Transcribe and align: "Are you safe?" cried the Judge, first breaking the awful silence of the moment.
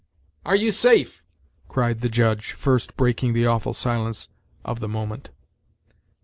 "Are 0.47 0.55
you 0.55 0.71
safe?" 0.71 1.23
cried 1.67 1.99
the 2.01 2.09
Judge, 2.09 2.53
first 2.53 2.97
breaking 2.97 3.33
the 3.33 3.45
awful 3.45 3.75
silence 3.75 4.29
of 4.65 4.79
the 4.79 4.87
moment. 4.89 5.29